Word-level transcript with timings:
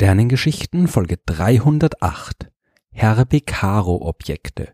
Sternengeschichten 0.00 0.88
Folge 0.88 1.18
308 1.26 2.50
Herbig-Haro-Objekte 2.90 4.72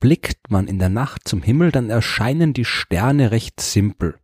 Blickt 0.00 0.50
man 0.50 0.66
in 0.66 0.80
der 0.80 0.88
Nacht 0.88 1.28
zum 1.28 1.42
Himmel, 1.42 1.70
dann 1.70 1.90
erscheinen 1.90 2.52
die 2.52 2.64
Sterne 2.64 3.30
recht 3.30 3.60
simpel. 3.60 4.16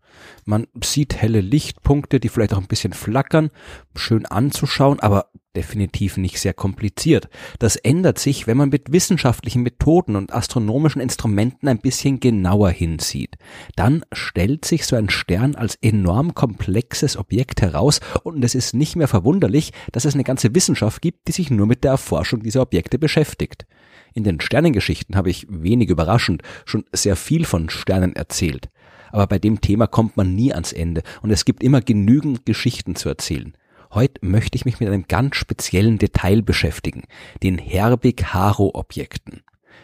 Man 0.44 0.66
sieht 0.82 1.16
helle 1.16 1.40
Lichtpunkte, 1.40 2.20
die 2.20 2.28
vielleicht 2.28 2.54
auch 2.54 2.60
ein 2.60 2.66
bisschen 2.66 2.92
flackern, 2.92 3.50
schön 3.94 4.26
anzuschauen, 4.26 5.00
aber 5.00 5.30
definitiv 5.58 6.16
nicht 6.18 6.38
sehr 6.38 6.54
kompliziert. 6.54 7.28
Das 7.58 7.74
ändert 7.74 8.20
sich, 8.20 8.46
wenn 8.46 8.56
man 8.56 8.68
mit 8.68 8.92
wissenschaftlichen 8.92 9.62
Methoden 9.62 10.14
und 10.14 10.32
astronomischen 10.32 11.00
Instrumenten 11.00 11.68
ein 11.68 11.80
bisschen 11.80 12.20
genauer 12.20 12.70
hinsieht. 12.70 13.36
Dann 13.74 14.04
stellt 14.12 14.64
sich 14.64 14.86
so 14.86 14.94
ein 14.94 15.10
Stern 15.10 15.56
als 15.56 15.76
enorm 15.82 16.34
komplexes 16.34 17.16
Objekt 17.16 17.60
heraus 17.60 18.00
und 18.22 18.44
es 18.44 18.54
ist 18.54 18.74
nicht 18.74 18.94
mehr 18.94 19.08
verwunderlich, 19.08 19.72
dass 19.90 20.04
es 20.04 20.14
eine 20.14 20.24
ganze 20.24 20.54
Wissenschaft 20.54 21.02
gibt, 21.02 21.26
die 21.26 21.32
sich 21.32 21.50
nur 21.50 21.66
mit 21.66 21.82
der 21.82 21.92
Erforschung 21.92 22.42
dieser 22.44 22.62
Objekte 22.62 22.98
beschäftigt. 22.98 23.66
In 24.14 24.24
den 24.24 24.40
Sternengeschichten 24.40 25.16
habe 25.16 25.30
ich 25.30 25.46
wenig 25.48 25.90
überraschend 25.90 26.42
schon 26.64 26.84
sehr 26.92 27.16
viel 27.16 27.44
von 27.44 27.68
Sternen 27.68 28.14
erzählt. 28.14 28.68
Aber 29.12 29.26
bei 29.26 29.38
dem 29.38 29.60
Thema 29.60 29.86
kommt 29.86 30.16
man 30.16 30.34
nie 30.34 30.52
ans 30.52 30.72
Ende 30.72 31.02
und 31.22 31.30
es 31.30 31.44
gibt 31.44 31.62
immer 31.62 31.80
genügend 31.80 32.46
Geschichten 32.46 32.96
zu 32.96 33.08
erzählen. 33.08 33.54
Heute 33.92 34.24
möchte 34.24 34.56
ich 34.56 34.64
mich 34.64 34.80
mit 34.80 34.88
einem 34.88 35.06
ganz 35.08 35.36
speziellen 35.36 35.98
Detail 35.98 36.42
beschäftigen, 36.42 37.04
den 37.42 37.56
Herbig-Haro-Objekten. 37.56 39.42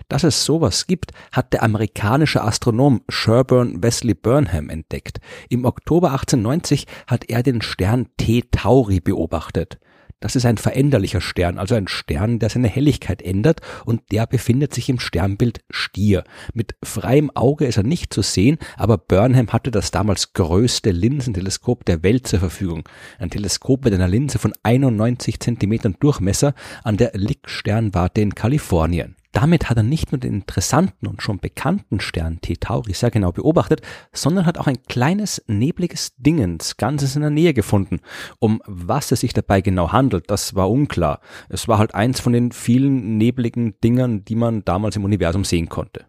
Dass 0.09 0.25
es 0.25 0.45
sowas 0.45 0.87
gibt, 0.87 1.13
hat 1.33 1.53
der 1.53 1.63
amerikanische 1.63 2.43
Astronom 2.43 3.01
Sherburne 3.09 3.83
Wesley 3.83 4.15
Burnham 4.15 4.69
entdeckt. 4.69 5.21
Im 5.49 5.65
Oktober 5.65 6.13
1890 6.13 6.87
hat 7.07 7.31
er 7.31 7.43
den 7.43 7.63
Stern 7.63 8.09
T 8.19 8.43
Tauri 8.51 9.01
beobachtet. 9.01 9.79
Das 10.25 10.37
ist 10.37 10.47
ein 10.47 10.57
veränderlicher 10.57 11.21
Stern, 11.21 11.59
also 11.59 11.75
ein 11.75 11.87
Stern, 11.87 12.39
der 12.39 12.49
seine 12.49 12.69
Helligkeit 12.69 13.21
ändert 13.21 13.61
und 13.85 14.01
der 14.11 14.27
befindet 14.27 14.73
sich 14.73 14.89
im 14.89 14.99
Sternbild 14.99 15.61
Stier. 15.69 16.25
Mit 16.55 16.77
freiem 16.83 17.31
Auge 17.35 17.67
ist 17.67 17.77
er 17.77 17.83
nicht 17.83 18.15
zu 18.15 18.23
sehen, 18.23 18.57
aber 18.79 18.97
Burnham 18.97 19.53
hatte 19.53 19.71
das 19.71 19.91
damals 19.91 20.33
größte 20.33 20.93
Linsenteleskop 20.93 21.85
der 21.85 22.03
Welt 22.03 22.27
zur 22.27 22.39
Verfügung. 22.39 22.89
Ein 23.19 23.29
Teleskop 23.29 23.85
mit 23.85 23.93
einer 23.93 24.09
Linse 24.09 24.39
von 24.39 24.55
91 24.63 25.41
Zentimetern 25.41 25.97
Durchmesser 26.01 26.55
an 26.85 26.97
der 26.97 27.11
Lick-Sternwarte 27.13 28.23
in 28.23 28.35
Kalifornien. 28.35 29.17
Damit 29.35 29.69
hat 29.69 29.77
er 29.77 29.83
nicht 29.83 30.13
nur 30.13 30.21
den 30.21 30.33
interessanten 30.33 31.09
und 31.09 31.21
schon 31.21 31.41
bekannten 31.41 31.99
Stern 31.99 32.41
T 32.41 32.55
Tauri 32.55 32.93
sehr 32.95 33.11
genau 33.11 33.33
beobachtet, 33.33 33.83
sondern 34.13 34.47
hat 34.47 34.59
auch 34.59 34.69
ein 34.69 34.83
kleines 34.85 35.43
nebliges 35.49 36.15
Dingens 36.17 36.77
ganz 36.77 37.03
in 37.03 37.09
seiner 37.09 37.31
Nähe 37.31 37.53
gefunden. 37.53 37.99
Um 38.39 38.63
was 38.65 39.11
es 39.11 39.21
sich 39.21 39.33
dabei 39.33 39.61
genau 39.61 39.91
handelt, 39.91 40.31
das 40.31 40.55
war 40.55 40.71
unklar. 40.71 41.19
Es 41.49 41.67
war 41.67 41.79
halt 41.79 41.97
eins 41.97 42.21
von 42.21 42.33
den 42.33 42.53
vielen 42.53 43.19
nebligen 43.19 43.75
Dingern, 43.81 44.25
die 44.25 44.37
man 44.37 44.65
damals 44.65 44.95
im 44.95 45.05
Universum 45.05 45.43
sehen 45.43 45.69
konnte. 45.69 46.07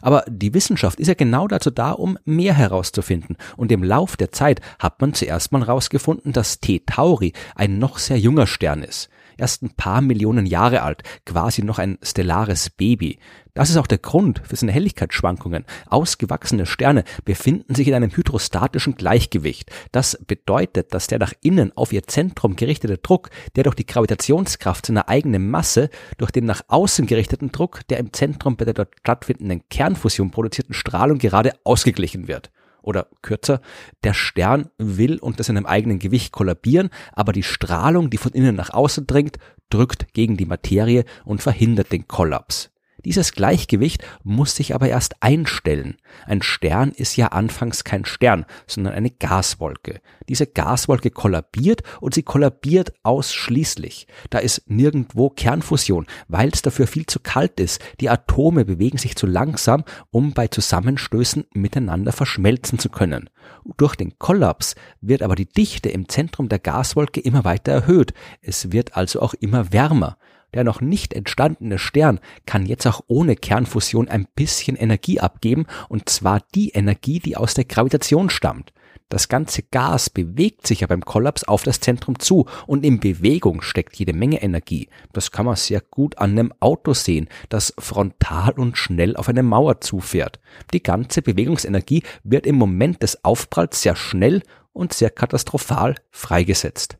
Aber 0.00 0.24
die 0.28 0.54
Wissenschaft 0.54 1.00
ist 1.00 1.08
ja 1.08 1.14
genau 1.14 1.48
dazu 1.48 1.70
da, 1.70 1.90
um 1.90 2.16
mehr 2.24 2.54
herauszufinden. 2.54 3.36
Und 3.56 3.72
im 3.72 3.82
Lauf 3.82 4.16
der 4.16 4.30
Zeit 4.30 4.60
hat 4.78 5.00
man 5.00 5.14
zuerst 5.14 5.50
mal 5.50 5.66
herausgefunden, 5.66 6.32
dass 6.32 6.60
T 6.60 6.80
Tauri 6.86 7.32
ein 7.56 7.80
noch 7.80 7.98
sehr 7.98 8.20
junger 8.20 8.46
Stern 8.46 8.84
ist 8.84 9.08
erst 9.38 9.62
ein 9.62 9.70
paar 9.70 10.00
Millionen 10.00 10.46
Jahre 10.46 10.82
alt, 10.82 11.02
quasi 11.24 11.62
noch 11.62 11.78
ein 11.78 11.98
stellares 12.02 12.70
Baby. 12.70 13.18
Das 13.54 13.70
ist 13.70 13.76
auch 13.76 13.86
der 13.86 13.98
Grund 13.98 14.40
für 14.44 14.54
seine 14.54 14.70
Helligkeitsschwankungen. 14.72 15.64
Ausgewachsene 15.88 16.66
Sterne 16.66 17.04
befinden 17.24 17.74
sich 17.74 17.88
in 17.88 17.94
einem 17.94 18.14
hydrostatischen 18.14 18.94
Gleichgewicht. 18.94 19.70
Das 19.90 20.16
bedeutet, 20.26 20.94
dass 20.94 21.08
der 21.08 21.18
nach 21.18 21.32
innen 21.42 21.76
auf 21.76 21.92
ihr 21.92 22.04
Zentrum 22.04 22.54
gerichtete 22.54 22.98
Druck, 22.98 23.30
der 23.56 23.64
durch 23.64 23.74
die 23.74 23.86
Gravitationskraft 23.86 24.86
seiner 24.86 25.08
eigenen 25.08 25.50
Masse, 25.50 25.90
durch 26.18 26.30
den 26.30 26.44
nach 26.44 26.62
außen 26.68 27.06
gerichteten 27.06 27.50
Druck, 27.50 27.80
der 27.88 27.98
im 27.98 28.12
Zentrum 28.12 28.56
bei 28.56 28.64
der 28.64 28.74
dort 28.74 28.94
stattfindenden 29.00 29.62
Kernfusion 29.68 30.30
produzierten 30.30 30.74
Strahlung 30.74 31.18
gerade 31.18 31.52
ausgeglichen 31.64 32.28
wird 32.28 32.50
oder 32.82 33.08
kürzer, 33.22 33.60
der 34.04 34.14
Stern 34.14 34.70
will 34.78 35.18
unter 35.18 35.44
seinem 35.44 35.66
eigenen 35.66 35.98
Gewicht 35.98 36.32
kollabieren, 36.32 36.90
aber 37.12 37.32
die 37.32 37.42
Strahlung, 37.42 38.10
die 38.10 38.18
von 38.18 38.32
innen 38.32 38.56
nach 38.56 38.70
außen 38.70 39.06
dringt, 39.06 39.38
drückt 39.70 40.14
gegen 40.14 40.36
die 40.36 40.46
Materie 40.46 41.04
und 41.24 41.42
verhindert 41.42 41.92
den 41.92 42.08
Kollaps. 42.08 42.70
Dieses 43.04 43.32
Gleichgewicht 43.32 44.04
muss 44.24 44.56
sich 44.56 44.74
aber 44.74 44.88
erst 44.88 45.22
einstellen. 45.22 45.96
Ein 46.26 46.42
Stern 46.42 46.90
ist 46.90 47.16
ja 47.16 47.28
anfangs 47.28 47.84
kein 47.84 48.04
Stern, 48.04 48.44
sondern 48.66 48.94
eine 48.94 49.10
Gaswolke. 49.10 50.00
Diese 50.28 50.46
Gaswolke 50.46 51.10
kollabiert 51.10 51.82
und 52.00 52.14
sie 52.14 52.24
kollabiert 52.24 52.92
ausschließlich. 53.04 54.08
Da 54.30 54.38
ist 54.38 54.68
nirgendwo 54.68 55.30
Kernfusion, 55.30 56.06
weil 56.26 56.50
es 56.52 56.62
dafür 56.62 56.88
viel 56.88 57.06
zu 57.06 57.20
kalt 57.20 57.60
ist. 57.60 57.80
Die 58.00 58.10
Atome 58.10 58.64
bewegen 58.64 58.98
sich 58.98 59.14
zu 59.14 59.26
langsam, 59.26 59.84
um 60.10 60.32
bei 60.32 60.48
Zusammenstößen 60.48 61.44
miteinander 61.54 62.10
verschmelzen 62.10 62.80
zu 62.80 62.88
können. 62.88 63.30
Durch 63.76 63.94
den 63.94 64.18
Kollaps 64.18 64.74
wird 65.00 65.22
aber 65.22 65.36
die 65.36 65.48
Dichte 65.48 65.88
im 65.88 66.08
Zentrum 66.08 66.48
der 66.48 66.58
Gaswolke 66.58 67.20
immer 67.20 67.44
weiter 67.44 67.72
erhöht. 67.72 68.12
Es 68.42 68.72
wird 68.72 68.96
also 68.96 69.20
auch 69.20 69.34
immer 69.34 69.72
wärmer. 69.72 70.18
Der 70.54 70.64
noch 70.64 70.80
nicht 70.80 71.12
entstandene 71.12 71.78
Stern 71.78 72.20
kann 72.46 72.66
jetzt 72.66 72.86
auch 72.86 73.02
ohne 73.06 73.36
Kernfusion 73.36 74.08
ein 74.08 74.26
bisschen 74.34 74.76
Energie 74.76 75.20
abgeben, 75.20 75.66
und 75.88 76.08
zwar 76.08 76.42
die 76.54 76.70
Energie, 76.70 77.20
die 77.20 77.36
aus 77.36 77.54
der 77.54 77.64
Gravitation 77.64 78.30
stammt. 78.30 78.72
Das 79.10 79.28
ganze 79.28 79.62
Gas 79.62 80.10
bewegt 80.10 80.66
sich 80.66 80.80
ja 80.80 80.86
beim 80.86 81.02
Kollaps 81.02 81.44
auf 81.44 81.62
das 81.62 81.80
Zentrum 81.80 82.18
zu 82.18 82.44
und 82.66 82.84
in 82.84 83.00
Bewegung 83.00 83.62
steckt 83.62 83.96
jede 83.96 84.12
Menge 84.12 84.42
Energie. 84.42 84.90
Das 85.14 85.30
kann 85.30 85.46
man 85.46 85.56
sehr 85.56 85.80
gut 85.80 86.18
an 86.18 86.32
einem 86.32 86.52
Auto 86.60 86.92
sehen, 86.92 87.28
das 87.48 87.72
frontal 87.78 88.52
und 88.58 88.76
schnell 88.76 89.16
auf 89.16 89.30
eine 89.30 89.42
Mauer 89.42 89.80
zufährt. 89.80 90.40
Die 90.74 90.82
ganze 90.82 91.22
Bewegungsenergie 91.22 92.02
wird 92.22 92.46
im 92.46 92.56
Moment 92.56 93.02
des 93.02 93.24
Aufpralls 93.24 93.80
sehr 93.80 93.96
schnell 93.96 94.42
und 94.74 94.92
sehr 94.92 95.10
katastrophal 95.10 95.94
freigesetzt. 96.10 96.98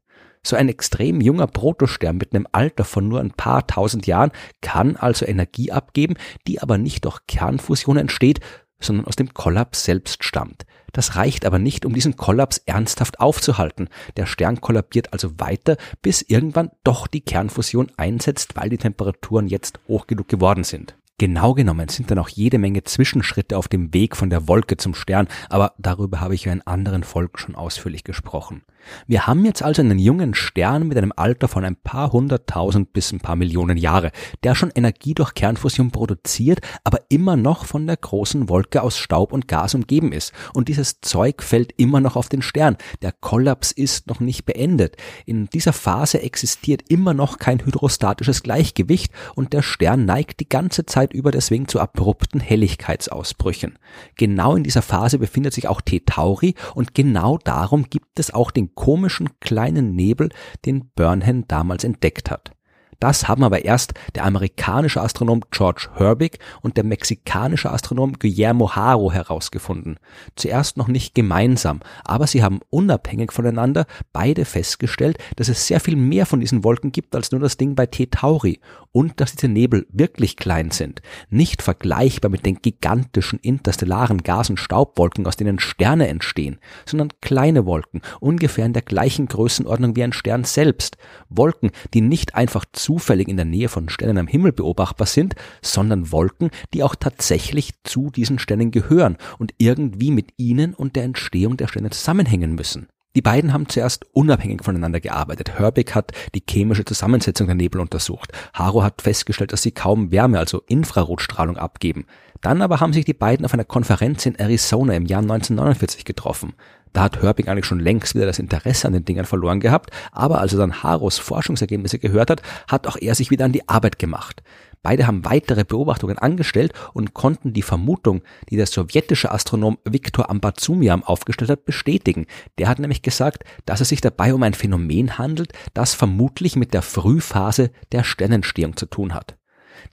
So 0.48 0.56
ein 0.56 0.70
extrem 0.70 1.20
junger 1.20 1.47
Protostern 1.47 2.16
mit 2.16 2.34
einem 2.34 2.47
Alter 2.53 2.86
von 2.86 3.06
nur 3.06 3.20
ein 3.20 3.32
paar 3.32 3.66
tausend 3.66 4.06
Jahren 4.06 4.31
kann 4.62 4.97
also 4.97 5.26
Energie 5.26 5.72
abgeben, 5.72 6.14
die 6.47 6.62
aber 6.62 6.78
nicht 6.78 7.04
durch 7.04 7.19
Kernfusion 7.26 7.98
entsteht, 7.98 8.41
sondern 8.81 9.04
aus 9.04 9.14
dem 9.14 9.34
Kollaps 9.34 9.84
selbst 9.84 10.25
stammt. 10.25 10.64
Das 10.94 11.16
reicht 11.16 11.44
aber 11.44 11.59
nicht, 11.59 11.84
um 11.84 11.92
diesen 11.92 12.16
Kollaps 12.16 12.62
ernsthaft 12.64 13.20
aufzuhalten. 13.20 13.91
Der 14.16 14.25
Stern 14.25 14.62
kollabiert 14.62 15.12
also 15.12 15.38
weiter, 15.38 15.76
bis 16.00 16.22
irgendwann 16.22 16.70
doch 16.82 17.09
die 17.09 17.20
Kernfusion 17.20 17.92
einsetzt, 17.98 18.56
weil 18.56 18.70
die 18.70 18.78
Temperaturen 18.78 19.48
jetzt 19.48 19.80
hoch 19.86 20.06
genug 20.06 20.28
geworden 20.28 20.65
sind. 20.65 20.97
Genau 21.21 21.53
genommen 21.55 21.89
sind 21.89 22.12
dann 22.12 22.21
auch 22.21 22.29
jede 22.29 22.59
Menge 22.59 22.84
Zwischenschritte 22.84 23.59
auf 23.59 23.67
dem 23.67 23.93
Weg 23.93 24.17
von 24.17 24.31
der 24.31 24.47
Wolke 24.47 24.77
zum 24.77 24.95
Stern, 24.95 25.27
aber 25.51 25.73
darüber 25.77 26.21
habe 26.21 26.37
ich 26.37 26.45
ja 26.45 26.53
in 26.53 26.65
anderen 26.65 27.03
Folgen 27.03 27.37
schon 27.39 27.56
ausführlich 27.56 28.05
gesprochen. 28.05 28.62
Wir 29.06 29.27
haben 29.27 29.45
jetzt 29.45 29.62
also 29.62 29.83
einen 29.83 29.99
jungen 29.99 30.34
Stern 30.34 30.87
mit 30.89 30.97
einem 30.97 31.12
Alter 31.15 31.49
von 31.49 31.65
ein 31.65 31.77
paar 31.77 32.12
hunderttausend 32.12 32.93
bis 32.93 33.12
ein 33.12 33.21
paar 33.21 33.37
Millionen 33.37 33.77
Jahre, 33.77 34.12
der 34.43 34.55
schon 34.55 34.71
Energie 34.75 35.15
durch 35.15 35.34
Kernfusion 35.34 35.91
produziert, 35.91 36.61
aber 36.84 37.01
immer 37.09 37.37
noch 37.37 37.65
von 37.65 37.87
der 37.87 37.97
großen 37.97 38.49
Wolke 38.49 38.83
aus 38.83 38.99
Staub 38.99 39.33
und 39.33 39.49
Gas 39.49 39.75
umgeben 39.75 40.12
ist. 40.12 40.33
Und 40.55 40.69
dieses 40.69 41.01
Zeug 41.01 41.43
fällt 41.43 41.73
immer 41.77 42.01
noch 42.01 42.17
auf 42.17 42.28
den 42.28 42.43
Stern. 42.43 42.77
Der 43.03 43.12
Kollaps 43.12 43.73
ist 43.73 44.07
noch 44.07 44.21
nicht 44.21 44.47
beendet. 44.47 44.97
In 45.27 45.47
dieser 45.47 45.72
Phase 45.72 46.22
existiert 46.22 46.83
immer 46.89 47.15
noch 47.15 47.39
kein 47.39 47.65
hydrostatisches 47.65 48.42
Gleichgewicht 48.42 49.13
und 49.34 49.53
der 49.53 49.63
Stern 49.63 50.04
neigt 50.04 50.41
die 50.41 50.48
ganze 50.48 50.87
Zeit 50.87 51.08
über 51.13 51.31
deswegen 51.31 51.69
zu 51.69 51.81
abrupten 51.81 52.41
Helligkeitsausbrüchen. 52.41 53.78
Genau 54.16 54.57
in 54.57 54.65
dieser 54.65 54.83
Phase 54.83 55.19
befindet 55.19 55.55
sich 55.55 55.69
auch 55.69 55.81
T 55.81 56.01
Tauri 56.01 56.55
und 56.75 56.95
genau 56.95 57.39
darum 57.39 57.84
gibt 57.91 58.19
es 58.19 58.33
auch 58.33 58.51
den 58.51 58.75
komischen 58.75 59.31
kleinen 59.41 59.95
Nebel, 59.95 60.31
den 60.65 60.91
Burnham 60.95 61.47
damals 61.49 61.84
entdeckt 61.84 62.31
hat. 62.31 62.53
Das 63.00 63.28
haben 63.28 63.45
aber 63.45 63.65
erst 63.65 63.95
der 64.16 64.24
amerikanische 64.24 65.00
Astronom 65.00 65.42
George 65.53 65.89
Herbig 65.95 66.39
und 66.62 66.77
der 66.77 66.84
mexikanische 66.84 67.71
Astronom 67.71 68.15
Guillermo 68.18 68.74
Haro 68.74 69.12
herausgefunden. 69.12 69.98
Zuerst 70.34 70.77
noch 70.77 70.89
nicht 70.89 71.15
gemeinsam, 71.15 71.80
aber 72.04 72.27
sie 72.27 72.42
haben 72.42 72.60
unabhängig 72.71 73.30
voneinander 73.30 73.86
beide 74.12 74.45
festgestellt, 74.45 75.18
dass 75.36 75.48
es 75.48 75.66
sehr 75.66 75.78
viel 75.78 75.95
mehr 75.95 76.27
von 76.27 76.41
diesen 76.41 76.65
Wolken 76.65 76.91
gibt 76.91 77.15
als 77.15 77.30
nur 77.30 77.41
das 77.41 77.56
Ding 77.56 77.77
bei 77.77 77.86
T 77.86 78.06
Tauri 78.06 78.60
und 78.91 79.21
dass 79.21 79.33
diese 79.33 79.48
Nebel 79.48 79.86
wirklich 79.91 80.36
klein 80.36 80.72
sind, 80.72 81.01
nicht 81.30 81.62
vergleichbar 81.62 82.30
mit 82.30 82.44
den 82.44 82.60
gigantischen 82.60 83.39
interstellaren 83.39 84.24
Gas- 84.24 84.51
und 84.51 84.59
Staubwolken, 84.59 85.27
aus 85.27 85.36
denen 85.36 85.60
Sterne 85.60 86.09
entstehen, 86.09 86.59
sondern 86.84 87.12
kleine 87.21 87.65
Wolken, 87.65 88.03
ungefähr 88.18 88.66
in 88.66 88.72
der 88.72 88.83
gleichen 88.83 89.27
Größenordnung 89.27 89.94
wie 89.94 90.03
ein 90.03 90.12
Stern 90.12 90.42
selbst, 90.42 90.97
Wolken, 91.28 91.71
die 91.94 92.01
nicht 92.01 92.34
einfach 92.34 92.65
zufällig 92.89 93.29
in 93.29 93.37
der 93.37 93.45
Nähe 93.45 93.69
von 93.69 93.91
Sternen 93.91 94.17
am 94.17 94.27
Himmel 94.27 94.53
beobachtbar 94.53 95.07
sind, 95.07 95.35
sondern 95.61 96.11
Wolken, 96.11 96.49
die 96.73 96.83
auch 96.83 96.95
tatsächlich 96.95 97.75
zu 97.85 98.09
diesen 98.09 98.39
Sternen 98.39 98.71
gehören 98.71 99.19
und 99.39 99.53
irgendwie 99.59 100.11
mit 100.11 100.33
ihnen 100.39 100.73
und 100.73 100.97
der 100.97 101.05
Entstehung 101.05 101.59
der 101.59 101.69
Sterne 101.69 101.91
zusammenhängen 101.91 102.55
müssen. 102.55 102.89
Die 103.15 103.21
beiden 103.21 103.53
haben 103.53 103.69
zuerst 103.69 104.07
unabhängig 104.15 104.65
voneinander 104.65 105.01
gearbeitet. 105.01 105.59
Herbig 105.59 105.95
hat 105.95 106.13
die 106.35 106.43
chemische 106.49 106.87
Zusammensetzung 106.87 107.47
der 107.47 107.57
Nebel 107.57 107.83
untersucht. 107.83 108.33
Haro 108.55 108.83
hat 108.83 109.03
festgestellt, 109.03 109.53
dass 109.53 109.61
sie 109.61 109.73
kaum 109.73 110.11
Wärme, 110.11 110.39
also 110.39 110.63
Infrarotstrahlung 110.67 111.59
abgeben. 111.59 112.07
Dann 112.41 112.63
aber 112.63 112.81
haben 112.81 112.95
sich 112.95 113.05
die 113.05 113.15
beiden 113.15 113.45
auf 113.45 113.53
einer 113.53 113.65
Konferenz 113.65 114.25
in 114.25 114.37
Arizona 114.37 114.95
im 114.95 115.05
Jahr 115.05 115.21
1949 115.21 116.07
getroffen. 116.07 116.55
Da 116.93 117.03
hat 117.03 117.23
Herbig 117.23 117.49
eigentlich 117.49 117.67
schon 117.67 117.81
längst 117.81 118.15
wieder 118.15 118.27
das 118.27 118.39
Interesse 118.39 118.87
an 118.87 118.93
den 118.93 119.05
Dingern 119.05 119.27
verloren 119.27 119.61
gehabt, 119.61 119.91
aber 120.13 120.41
als 120.41 120.53
er 120.53 120.59
dann 120.59 120.83
Haros 120.83 121.19
Forschungsergebnisse 121.19 121.99
gehört 121.99 122.31
hat, 122.31 122.43
hat 122.69 122.87
auch 122.87 122.97
er 122.97 123.15
sich 123.15 123.31
wieder 123.31 123.45
an 123.45 123.53
die 123.53 123.69
Arbeit 123.69 123.99
gemacht. 123.99 124.43
Beide 124.83 125.07
haben 125.07 125.25
weitere 125.25 125.65
Beobachtungen 125.65 126.19
angestellt 126.19 126.73
und 126.95 127.15
konnten 127.15 127.53
die 127.53 127.63
Vermutung, 127.63 128.23
die 128.49 128.57
der 128.57 128.67
sowjetische 128.67 129.31
Astronom 129.31 129.79
Viktor 129.85 130.31
Ambarzumian 130.31 131.03
aufgestellt 131.03 131.51
hat, 131.51 131.65
bestätigen. 131.65 132.27
Der 132.59 132.69
hat 132.69 132.79
nämlich 132.79 133.03
gesagt, 133.03 133.45
dass 133.67 133.81
es 133.81 133.89
sich 133.89 134.01
dabei 134.01 134.33
um 134.35 134.43
ein 134.43 134.55
Phänomen 134.55 135.19
handelt, 135.19 135.53
das 135.75 135.95
vermutlich 135.95 136.57
mit 136.57 136.75
der 136.75 136.83
Frühphase 136.83 137.71
der 137.93 138.05
Sternentstehung 138.05 138.77
zu 138.77 138.87
tun 138.87 139.15
hat. 139.15 139.38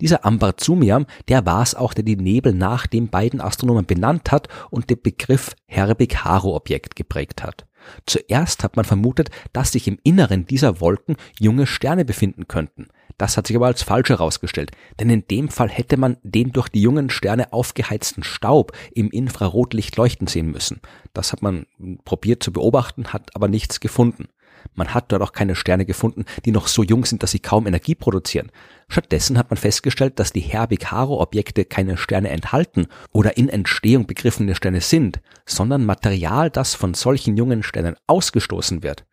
Dieser 0.02 0.26
Ambarzumiam, 0.26 1.06
der 1.28 1.46
war 1.46 1.62
es 1.62 1.76
auch, 1.76 1.94
der 1.94 2.04
die 2.04 2.18
Nebel 2.18 2.54
nach 2.54 2.88
den 2.88 3.10
beiden 3.10 3.42
Astronomen 3.42 3.86
benannt 3.86 4.32
hat 4.32 4.48
und 4.70 4.90
den 4.90 5.02
Begriff 5.02 5.56
Herbig-Haro-Objekt 5.68 6.96
geprägt 6.96 7.44
hat. 7.44 7.66
Zuerst 8.06 8.64
hat 8.64 8.76
man 8.76 8.86
vermutet, 8.86 9.30
dass 9.54 9.72
sich 9.72 9.88
im 9.88 10.00
Inneren 10.04 10.46
dieser 10.46 10.82
Wolken 10.82 11.18
junge 11.40 11.68
Sterne 11.68 12.06
befinden 12.06 12.48
könnten. 12.48 12.88
Das 13.18 13.38
hat 13.38 13.48
sich 13.48 13.56
aber 13.56 13.68
als 13.68 13.82
falsch 13.82 14.10
herausgestellt, 14.10 14.72
denn 15.00 15.10
in 15.10 15.26
dem 15.28 15.48
Fall 15.48 15.70
hätte 15.70 15.96
man 15.96 16.18
den 16.24 16.52
durch 16.52 16.68
die 16.68 16.82
jungen 16.82 17.10
Sterne 17.10 17.54
aufgeheizten 17.54 18.24
Staub 18.24 18.74
im 18.94 19.10
Infrarotlicht 19.10 19.96
leuchten 19.96 20.28
sehen 20.28 20.52
müssen. 20.52 20.82
Das 21.14 21.32
hat 21.32 21.42
man 21.42 21.66
probiert 22.04 22.44
zu 22.44 22.52
beobachten, 22.52 23.14
hat 23.14 23.34
aber 23.34 23.48
nichts 23.48 23.80
gefunden. 23.80 24.28
Man 24.74 24.94
hat 24.94 25.12
dort 25.12 25.22
auch 25.22 25.32
keine 25.32 25.56
Sterne 25.56 25.86
gefunden, 25.86 26.26
die 26.46 26.52
noch 26.52 26.68
so 26.68 26.84
jung 26.84 27.06
sind, 27.06 27.24
dass 27.24 27.32
sie 27.32 27.40
kaum 27.40 27.68
Energie 27.68 27.96
produzieren. 27.96 28.52
Stattdessen 28.88 29.38
hat 29.38 29.50
man 29.50 29.58
festgestellt, 29.58 30.20
dass 30.20 30.34
die 30.34 30.42
Herbig-Haro-Objekte 30.42 31.66
keine 31.66 31.98
Sterne 31.98 32.30
enthalten 32.30 32.88
oder 33.12 33.38
in 33.38 33.50
Entstehung 33.50 34.06
begriffene 34.08 34.56
Sterne 34.56 34.82
sind, 34.82 35.22
sondern 35.46 35.86
Material, 35.86 36.50
das 36.50 36.76
von 36.76 36.94
solchen 36.94 37.38
jungen 37.38 37.64
Sternen 37.64 37.96
ausgestoßen 38.08 38.84
wird. 38.84 39.06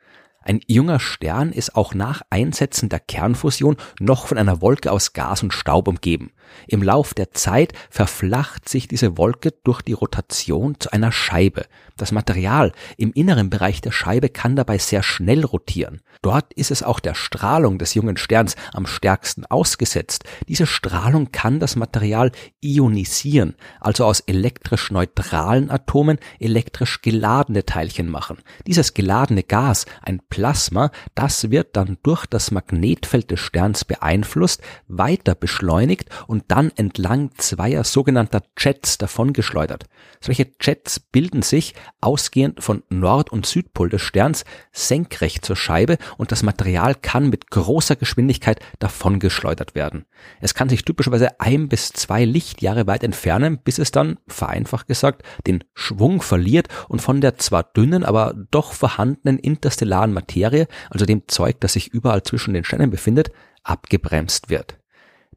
Ein 0.45 0.61
junger 0.67 0.99
Stern 0.99 1.53
ist 1.53 1.77
auch 1.77 1.95
nach 1.95 2.23
Einsetzen 2.29 2.89
der 2.89 2.99
Kernfusion 2.99 3.77
noch 4.01 4.27
von 4.27 4.39
einer 4.39 4.61
Wolke 4.61 4.91
aus 4.91 5.13
Gas 5.13 5.43
und 5.43 5.53
Staub 5.53 5.87
umgeben. 5.87 6.33
Im 6.67 6.83
Lauf 6.83 7.15
der 7.15 7.33
Zeit 7.33 7.73
verflacht 7.91 8.69
sich 8.69 8.89
diese 8.89 9.17
Wolke 9.17 9.53
durch 9.65 9.83
die 9.83 9.93
Rotation 9.93 10.79
zu 10.79 10.93
einer 10.93 11.13
Scheibe. 11.13 11.67
Das 11.97 12.13
Material 12.13 12.73
im 12.97 13.13
inneren 13.13 13.51
Bereich 13.51 13.81
der 13.81 13.93
Scheibe 13.93 14.29
kann 14.29 14.57
dabei 14.57 14.79
sehr 14.79 15.03
schnell 15.03 15.45
rotieren. 15.45 16.01
Dort 16.23 16.53
ist 16.55 16.71
es 16.71 16.83
auch 16.83 17.01
der 17.01 17.15
Strahlung 17.15 17.79
des 17.79 17.95
jungen 17.95 18.17
Sterns 18.17 18.57
am 18.73 18.87
stärksten 18.87 19.45
ausgesetzt. 19.47 20.25
Diese 20.49 20.67
Strahlung 20.67 21.33
kann 21.33 21.61
das 21.61 21.77
Material 21.77 22.33
ionisieren, 22.61 23.57
also 23.81 24.05
aus 24.05 24.21
elektrisch 24.21 24.91
neutralen 24.91 25.71
Atomen 25.71 26.19
elektrisch 26.39 27.03
geladene 27.03 27.67
Teilchen 27.67 28.09
machen. 28.09 28.39
Dieses 28.67 28.95
geladene 28.95 29.43
Gas, 29.43 29.87
ein 30.01 30.21
Plasma, 30.29 30.91
das 31.15 31.51
wird 31.51 31.77
dann 31.77 31.99
durch 32.03 32.27
das 32.27 32.51
Magnetfeld 32.51 33.31
des 33.31 33.41
Sterns 33.41 33.85
beeinflusst, 33.85 34.63
weiter 34.89 35.35
beschleunigt 35.35 36.09
und 36.27 36.42
dann 36.49 36.71
entlang 36.77 37.31
zweier 37.37 37.85
sogenannter 37.85 38.43
Jets 38.59 38.99
davongeschleudert. 38.99 39.85
Solche 40.21 40.49
Jets 40.61 41.01
bilden 41.01 41.43
sich, 41.43 41.75
ausgehend 42.01 42.63
von 42.63 42.83
Nord- 42.89 43.33
und 43.33 43.47
Südpol 43.47 43.89
des 43.89 44.03
Sterns, 44.03 44.45
senkrecht 44.73 45.45
zur 45.45 45.57
Scheibe 45.57 45.99
und 46.17 46.33
das 46.33 46.43
Material 46.43 46.95
kann 46.95 47.29
mit 47.29 47.51
großer 47.51 47.97
Geschwindigkeit 47.97 48.61
davongeschleudert 48.79 49.75
werden. 49.75 50.05
Es 50.41 50.55
kann 50.55 50.69
sich 50.69 50.85
typischerweise 50.85 51.41
ein 51.41 51.69
bis 51.69 51.93
zwei 51.93 52.25
Lichtjahre 52.25 52.87
weit 52.87 53.05
entfernen, 53.05 53.59
bis 53.59 53.79
es 53.79 53.91
dann, 53.91 54.19
vereinfacht 54.29 54.87
gesagt, 54.87 55.23
den 55.47 55.65
Schwung 55.75 56.23
verliert 56.23 56.69
und 56.89 57.03
von 57.03 57.21
der 57.21 57.39
zwar 57.39 57.65
dünnen, 57.65 58.05
aber 58.05 58.35
doch 58.51 58.73
vorhandenen 58.73 59.39
interstellaren 59.39 60.13
Materie, 60.13 60.69
also 60.91 61.05
dem 61.05 61.29
Zeug, 61.29 61.61
das 61.61 61.75
sich 61.75 61.89
überall 61.89 62.23
zwischen 62.23 62.55
den 62.55 62.65
Sternen 62.65 62.91
befindet, 62.91 63.31
abgebremst 63.65 64.51
wird. 64.51 64.82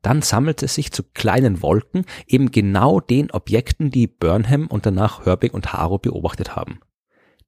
Dann 0.01 0.21
sammelt 0.21 0.63
es 0.63 0.75
sich 0.75 0.91
zu 0.91 1.03
kleinen 1.03 1.61
Wolken, 1.61 2.05
eben 2.27 2.51
genau 2.51 2.99
den 2.99 3.31
Objekten, 3.31 3.91
die 3.91 4.07
Burnham 4.07 4.67
und 4.67 4.85
danach 4.85 5.25
Herbig 5.25 5.53
und 5.53 5.73
Haro 5.73 5.97
beobachtet 5.97 6.55
haben. 6.55 6.79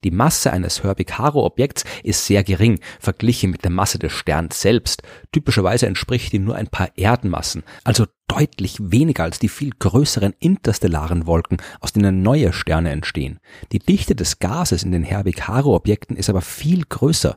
Die 0.03 0.11
Masse 0.11 0.53
eines 0.53 0.83
Herbig-Haro-Objekts 0.83 1.83
ist 2.03 2.25
sehr 2.27 2.43
gering, 2.43 2.79
verglichen 2.99 3.49
mit 3.49 3.63
der 3.63 3.71
Masse 3.71 3.97
des 3.97 4.13
Sterns 4.13 4.61
selbst. 4.61 5.01
Typischerweise 5.31 5.87
entspricht 5.87 6.31
die 6.31 6.39
nur 6.39 6.55
ein 6.55 6.67
paar 6.67 6.89
Erdenmassen, 6.95 7.63
also 7.83 8.05
deutlich 8.27 8.77
weniger 8.79 9.23
als 9.23 9.39
die 9.39 9.49
viel 9.49 9.71
größeren 9.71 10.35
interstellaren 10.39 11.25
Wolken, 11.25 11.57
aus 11.79 11.93
denen 11.93 12.21
neue 12.21 12.53
Sterne 12.53 12.91
entstehen. 12.91 13.39
Die 13.71 13.79
Dichte 13.79 14.13
des 14.13 14.37
Gases 14.37 14.83
in 14.83 14.91
den 14.91 15.03
Herbig-Haro-Objekten 15.03 16.15
ist 16.15 16.29
aber 16.29 16.41
viel 16.41 16.83
größer. 16.87 17.35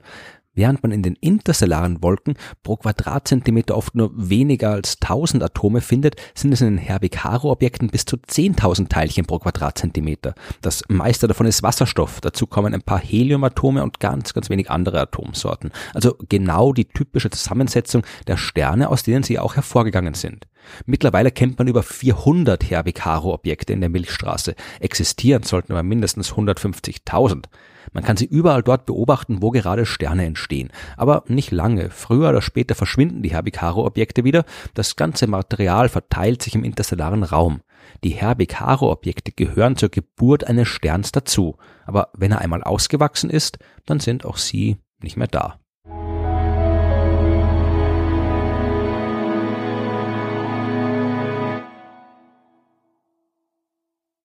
Während 0.60 0.82
man 0.82 0.92
in 0.92 1.02
den 1.02 1.16
interstellaren 1.22 2.02
Wolken 2.02 2.34
pro 2.62 2.76
Quadratzentimeter 2.76 3.74
oft 3.74 3.94
nur 3.94 4.10
weniger 4.14 4.72
als 4.72 4.98
1000 5.00 5.42
Atome 5.42 5.80
findet, 5.80 6.16
sind 6.34 6.52
es 6.52 6.60
in 6.60 6.66
den 6.66 6.76
Herbig-Haro-Objekten 6.76 7.88
bis 7.88 8.04
zu 8.04 8.16
10.000 8.16 8.90
Teilchen 8.90 9.24
pro 9.24 9.38
Quadratzentimeter. 9.38 10.34
Das 10.60 10.82
meiste 10.88 11.28
davon 11.28 11.46
ist 11.46 11.62
Wasserstoff. 11.62 12.20
Dazu 12.20 12.46
kommen 12.46 12.74
ein 12.74 12.82
paar 12.82 13.00
Heliumatome 13.00 13.82
und 13.82 14.00
ganz, 14.00 14.34
ganz 14.34 14.50
wenig 14.50 14.70
andere 14.70 15.00
Atomsorten. 15.00 15.70
Also 15.94 16.18
genau 16.28 16.74
die 16.74 16.84
typische 16.84 17.30
Zusammensetzung 17.30 18.02
der 18.26 18.36
Sterne, 18.36 18.90
aus 18.90 19.02
denen 19.02 19.22
sie 19.22 19.38
auch 19.38 19.56
hervorgegangen 19.56 20.12
sind. 20.12 20.46
Mittlerweile 20.84 21.30
kennt 21.30 21.58
man 21.58 21.68
über 21.68 21.82
400 21.82 22.68
Herbig-Haro-Objekte 22.68 23.72
in 23.72 23.80
der 23.80 23.88
Milchstraße. 23.88 24.54
Existieren 24.78 25.42
sollten 25.42 25.72
aber 25.72 25.82
mindestens 25.82 26.34
150.000. 26.34 27.46
Man 27.92 28.04
kann 28.04 28.16
sie 28.16 28.26
überall 28.26 28.62
dort 28.62 28.86
beobachten, 28.86 29.42
wo 29.42 29.50
gerade 29.50 29.86
Sterne 29.86 30.24
entstehen. 30.24 30.70
Aber 30.96 31.24
nicht 31.26 31.50
lange. 31.50 31.90
Früher 31.90 32.30
oder 32.30 32.42
später 32.42 32.74
verschwinden 32.74 33.22
die 33.22 33.32
Herbig-Haro-Objekte 33.32 34.24
wieder. 34.24 34.44
Das 34.74 34.96
ganze 34.96 35.26
Material 35.26 35.88
verteilt 35.88 36.42
sich 36.42 36.54
im 36.54 36.64
interstellaren 36.64 37.22
Raum. 37.22 37.60
Die 38.04 38.10
Herbig-Haro-Objekte 38.10 39.32
gehören 39.32 39.76
zur 39.76 39.88
Geburt 39.88 40.44
eines 40.44 40.68
Sterns 40.68 41.12
dazu. 41.12 41.56
Aber 41.84 42.10
wenn 42.16 42.32
er 42.32 42.40
einmal 42.40 42.62
ausgewachsen 42.62 43.30
ist, 43.30 43.58
dann 43.86 44.00
sind 44.00 44.24
auch 44.24 44.36
sie 44.36 44.78
nicht 45.02 45.16
mehr 45.16 45.28
da. 45.28 45.59